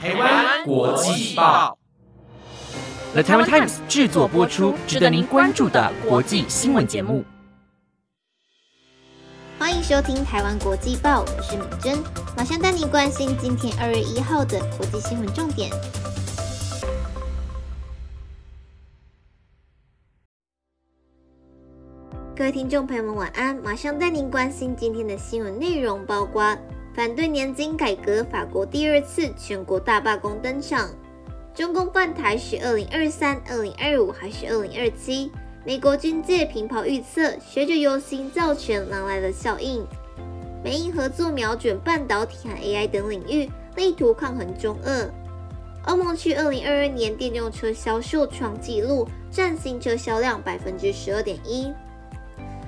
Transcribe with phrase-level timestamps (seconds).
[0.00, 1.76] 台湾国际报
[3.14, 7.24] ，The Taiwan Times 制作播出，值得您关注的国际新闻节目。
[9.58, 11.98] 欢迎收听《台湾国际报》，我是敏珍，
[12.36, 15.68] 马上带您关心今天二月一号的国际新闻重点。
[22.36, 23.56] 各位听众朋友们，晚安！
[23.56, 26.56] 马上带您关心今天的新闻内容，包括。
[26.94, 30.90] 反对年金改革，法国第二次全国大罢工登场。
[31.54, 35.30] 中共犯台是二零二三、二零二五还是二零二七？
[35.64, 39.86] 美国军界频跑预测，学者忧心造成狼来了效应。
[40.64, 45.10] 美英合作瞄准半导体和 AI 等领域，力图抗衡中俄。
[45.84, 51.72] 欧盟区二零二二年电动车销售创纪录，占新车销量百分之十二点一。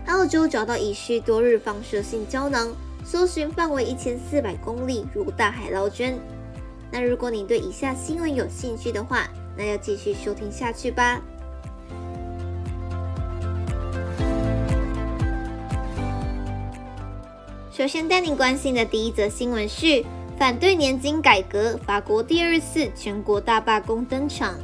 [0.07, 2.75] 澳洲找到遗失多日放射性胶囊。
[3.11, 6.17] 搜寻范围一千四百公里，如大海捞针。
[6.93, 11.21] 那如果你对以下新闻有兴趣的话，那要继续收听下去吧。
[17.73, 20.05] 首先带你关心的第一则新闻是：
[20.39, 24.55] 反对年金改革，法国第二次全国大罢工登场。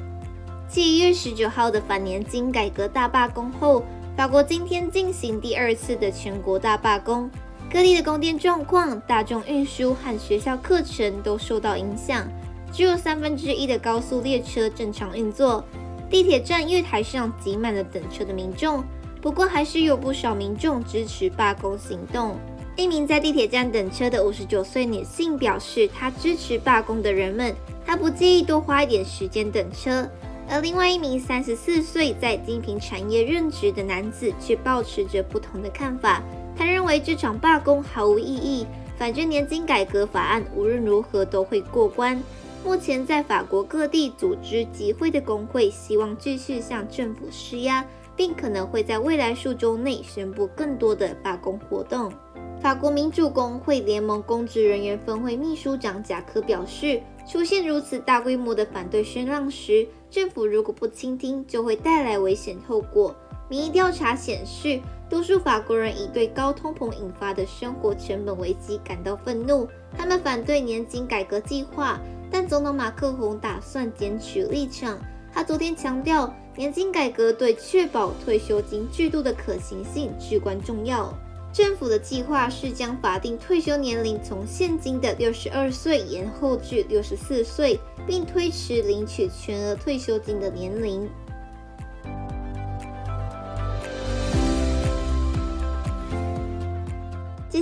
[0.69, 3.83] 继一月十九号的反年金改革大罢工后，
[4.17, 7.29] 法国今天进行第二次的全国大罢工。
[7.77, 12.27] 各地的供电状况、大众运输和学校课程都受到影响，
[12.73, 15.63] 只有三分之一的高速列车正常运作。
[16.09, 18.83] 地铁站月台上挤满了等车的民众，
[19.21, 22.39] 不过还是有不少民众支持罢工行动。
[22.77, 30.09] 一名在地铁站等车的五十九岁女性表示，她支持罢工的人们，她不介意多花一点时间等车。
[30.49, 36.23] 而另外一名三十四岁在精品产业任职的男子却保持着不同的看法。
[36.57, 42.21] 他认为这场罢工毫无意义，反正年金改革法案无论如何都会过关。
[42.65, 47.85] 目前在法国各地组织集会的工会希望继续向政府施压，
[48.17, 52.13] 并可能会在未来数周内宣布更多的罢工活动。
[52.61, 63.15] 法国民主工会联盟公职人员分会秘书长贾科表示，出现如此大规模的反对声浪时，政府如果不倾听，就会带来危险后果。
[63.49, 69.69] 民意调查显示，多数法国人已对高通膨引发的生活成本危机感到愤怒。
[69.97, 72.01] 他们反对年金改革计划，
[72.31, 74.99] 但总统马克龙打算坚持立场。
[75.33, 81.13] 他昨天强调，年金改革对确保退休金制度的可行性至关重要。
[81.53, 91.09] 政府的计划是将法定退休年龄从现今的六十二岁延后至六十四岁，并推迟领取全额退休金的年龄。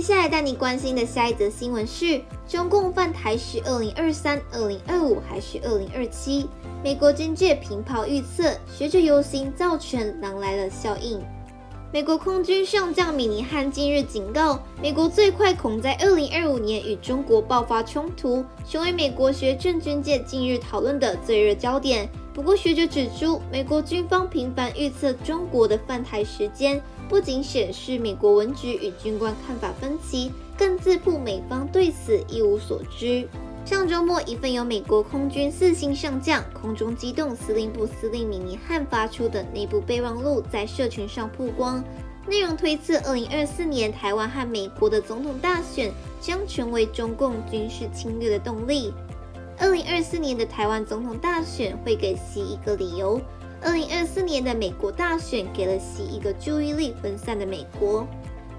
[0.05, 6.47] 下来带你关心的下一则新闻是：中共犯台是二零二三、二零二五还是二零二七？
[6.83, 11.19] 美国军界频跑预测，学者忧心造成“狼来了”效应。
[11.91, 22.07] 美国空军上将米尼汉近日警告，美国最快恐在二零二五年与中国爆发冲突，成为美国学政军界近日讨论的最热焦点。
[22.31, 26.79] 不过，学者指出，美国军方频繁预测中国的犯台时间。
[27.07, 33.27] 不仅显示美国文职与军官看法分歧，更自曝美方对此一无所知。
[33.63, 41.83] 上周末，一份由美国空军四星上将、空中机动司令部司令米尼汉发出的内部备忘录在社群上曝光，
[42.27, 45.91] 内容推测2024年台湾和美国的总统大选
[46.21, 48.93] 将成为中共军事侵略的动力。
[49.59, 53.19] 2024年的台湾总统大选会给习一个理由。
[53.61, 58.07] 二零二四年的美国大选给了习一个注意力分散的美国，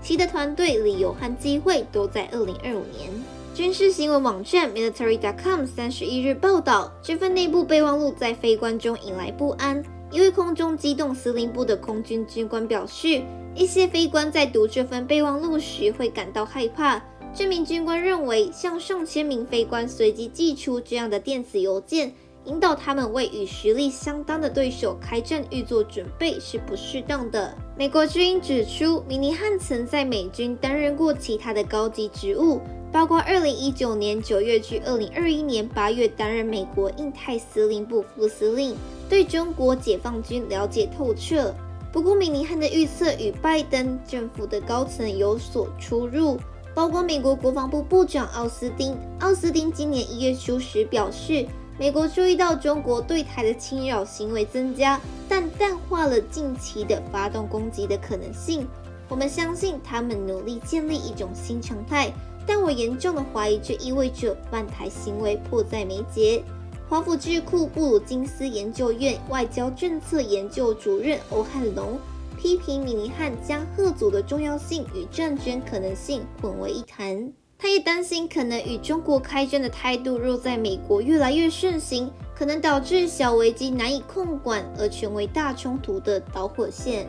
[0.03, 3.11] 习的团队、理由和机会都在二零二五年。
[3.55, 9.83] 军事新闻网站 Military.com 三十一日报道，这份内部备忘录在非官中引来不安。
[10.11, 13.23] 一位空中机动司令部的空军军官表示，
[13.55, 17.03] 一些非官在读这份备忘录时会感到害怕。
[17.35, 22.13] 这名军官认为，向上千名非官随机寄出这样的电子邮件。
[22.47, 27.53] 引导他们为与实力相当的对手开战预做准备是不适当的。
[27.77, 32.61] 美国之音指出，米尼汉曾在美军担任过其他的高级职务，
[32.93, 38.77] 包括2019年9月至2021年8月担任美国印太司令部副司令，
[39.09, 41.53] 对中国解放军了解透彻。
[41.93, 46.39] 不过，米尼汉的预测与拜登政府的高层有所出入，
[46.75, 48.97] 包括美国国防部部长奥斯汀。
[49.19, 51.45] 奥斯汀今年一月初时表示。
[51.79, 58.67] 美国注意到中国对台的侵扰行为增加，但淡化了近期的发动攻击的可能性。
[59.09, 62.11] 我们相信他们努力建立一种新常态，
[62.47, 66.43] 但我严重的怀疑这意味着犯台行为迫在眉睫。
[66.89, 71.99] 华府智库布鲁金斯研究院外交政策研究主任欧汉龙
[72.39, 77.31] 批评米尼汉将贺组的重要性与战争可能性混为一谈。
[77.59, 87.09] 他也担心可能与中国开战的态度若在美国越来越盛行，可能导致小危机难以控管而成为大冲突的导火线。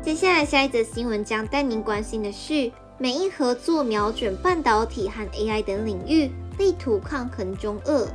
[0.00, 8.06] 接下来，下一则新闻将带您关心的是，美印合作瞄准半导体和 AI 等领域，力图抗衡中俄。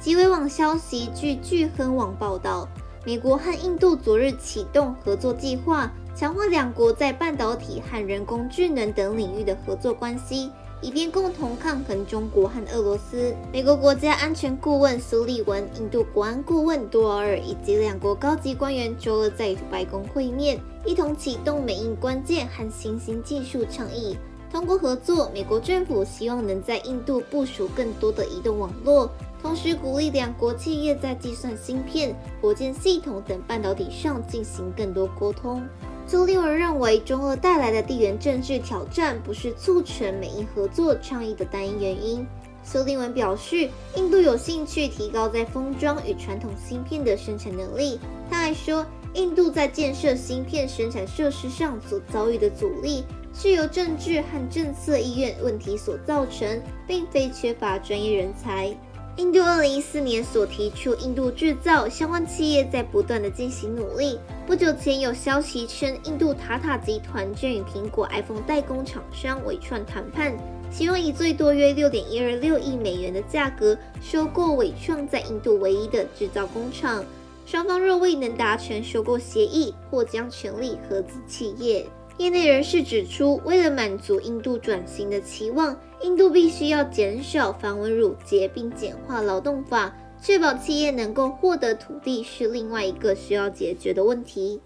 [0.00, 2.66] 极微网消息，据巨亨网报道，
[3.04, 10.50] 美国和印度昨日启动合作计划，强化两国在半导体和人工智能等领域的合作关系。
[10.80, 13.34] 以便共同抗衡中国和俄罗斯。
[13.52, 24.16] 美国国家安全顾问苏利文、印度国安顾问多尔以及两国高级官员周二在白宫会面，一同启动美印关键和新兴技术倡议。
[24.52, 29.10] 通过合作，美国政府希望能在印度部署更多的移动网络，
[29.42, 35.60] 同时鼓励两国企业在计算芯片、火箭系统等半导体上进行更多沟通。
[36.08, 42.26] 苏立文认为，中俄带来的地缘政治挑战不是促成美印合作倡议的单一原因。
[42.64, 48.00] 苏立文表示，印度有兴趣提高在封装与传统芯片的生产能力。
[48.30, 58.74] 他还说，印度在建设芯片生产设施上所遭遇的阻力，是由政治和政策意愿问题所造成，并非缺乏专业人才。
[59.18, 64.16] 印度二零一四年所提出“印度制造”，相关企业在不断的进行努力。
[64.46, 70.32] 不久前有消息称，印度塔塔集团正与苹果 iPhone 代工厂商伟创谈判，
[70.70, 77.04] 希望以最多约六点一二六亿美元的价格收购伟创在印度唯一的制造工厂。
[77.44, 81.84] 双方若未能达成收购协议，或将成立合资企业。
[82.18, 94.60] 业内人士指出，为了满足印度转型的期望，印度必须要减少繁文缛节，并简化劳动法，确保企业能够获得土地，是另外一个需要解决的问题。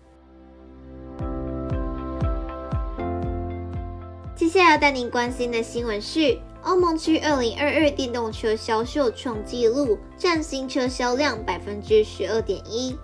[4.35, 12.97] 接下来要带您关心的新闻是：欧盟区2022电动车销售创纪录，占新车销量百分之十二点一。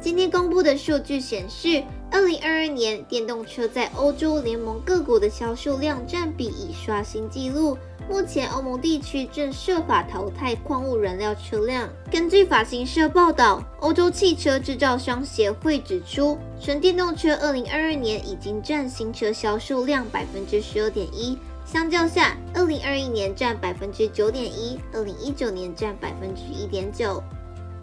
[0.00, 1.82] 今天公布的数据显示。
[2.18, 7.78] 二零二二年，电动车在欧洲联盟各国的销售量占比已刷新纪录。
[8.10, 11.88] 目前，欧盟地区正设法淘汰矿物燃料车辆。
[12.10, 27.22] 根据法新社报道，欧洲汽车制造商协会指出，纯电动车二零二二年已经占新车销售量百分之十二点一，相较下，二零二一年占百分之九点一，二零一九年占百分之一点九。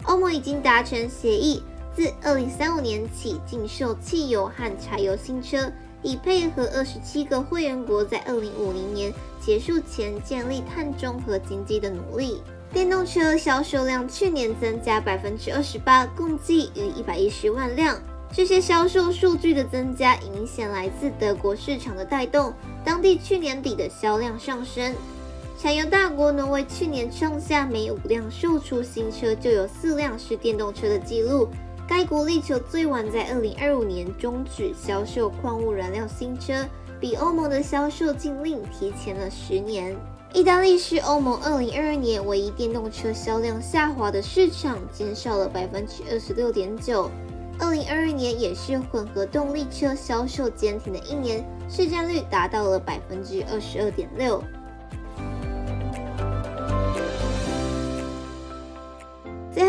[0.04, 1.62] 欧盟已经达成协议。
[1.96, 5.72] 自二零三五年起禁售汽油和柴油新车，
[6.02, 9.10] 以配合二十七个会员国在二零五零年
[9.40, 12.42] 结束前建立碳中和经济的努力。
[12.70, 17.98] 电动车销售量去年增加百分之二十八，共计逾一百一十万辆。
[18.30, 22.52] 这些销售数据的增加，明显来自德国市场的带动，
[22.84, 24.94] 当地去年底的销量上升。
[25.58, 31.48] 产油大国挪威去年创下每五辆售出新车就有四辆是电动车的纪录。
[31.88, 36.66] 该国力求最晚在二零二五年终止销售矿物燃料新车，
[37.00, 39.96] 比欧盟的销售禁令提前了十年。
[40.34, 47.08] 意大利是欧盟二零二二年唯一电动车销量下滑的市场，减少了百分之二十六点九。
[47.58, 54.42] 二零二二年也是混合动力车销售坚挺的一年，市占率达到了百分之二十二点六。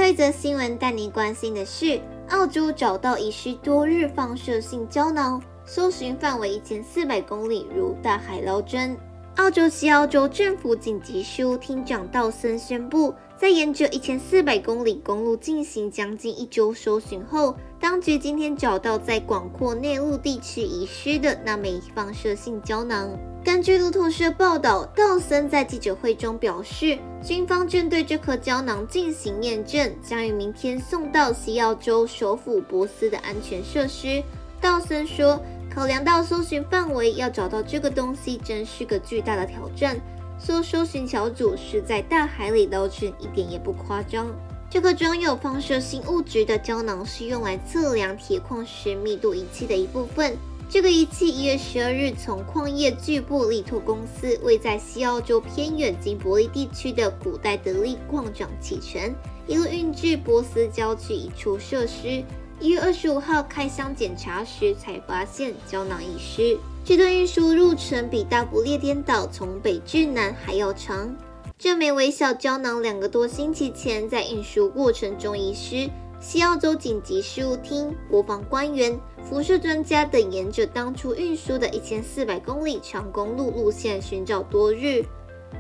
[0.08, 2.00] 一则新闻带您关心的是，
[2.30, 8.98] 澳洲找到遗失多日放射性胶囊，搜寻范围一千四百公里，如大海捞针。
[9.38, 13.14] 澳洲西澳洲政府紧急事务厅长道森宣布。
[13.38, 23.08] 在沿着一千四百公里公路进行将近一周搜寻后，当局今天找到在广阔内陆地区遗失的那枚放射性胶囊。
[23.46, 34.24] 根据路透社报道，道森在记者会中表示，军方正对这颗胶囊进行验证，将于明天送到西澳洲首府博斯的安全设施。
[34.60, 35.40] 道森说，
[35.78, 39.96] 考量到搜寻范围，要找到这个东西真是个巨大的挑战。
[40.44, 44.26] 说搜寻小组是在大海里捞针，一点也不夸张。
[44.72, 50.36] 这个装有放射性物质的胶囊是用来测量铁矿石密度仪器的一部分。
[50.68, 59.14] 这个仪器一月十二日从矿业巨擘力拓公司位在西澳洲偏远金伯利地区的古代德利矿场启程，
[59.46, 62.24] 一路运至波斯郊区一处设施。
[62.60, 66.58] 一月二十五号开箱检查时，才发现胶囊遗失。
[66.84, 71.16] 这段运输路程比大不列颠岛从北至南还要长。
[71.56, 75.88] 这枚微小胶囊两个多星期前在运输过程中遗失，
[76.20, 85.06] 西澳洲紧急事务厅、国防官员、辐射专家等沿着当初运输的一千四百公里长公路路线寻找多日。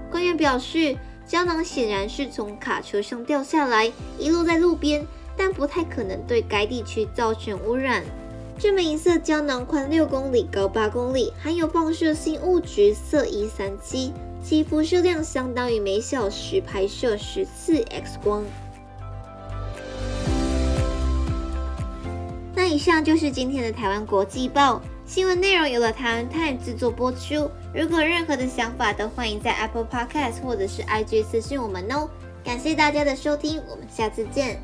[0.09, 5.05] 官员表示，胶囊显然是从卡车上掉下来，遗落在路边，
[5.38, 8.03] 但不太可能对该地区造成污染。
[8.60, 14.12] 这枚银色胶囊宽六公里，高八公里，含有放射性物质铯一三七，
[14.44, 18.44] 其辐射量相当于每小时拍摄十次 X 光。
[22.56, 27.51] 那以上就是今天的台湾国际报新闻内容，由了台湾 Time 制作播出。
[27.75, 32.10] 如果任何的想法，都欢迎在 Apple Podcast 或者是 IG 私信我们哦。
[32.44, 34.60] 感谢大家的收听，我们下次见。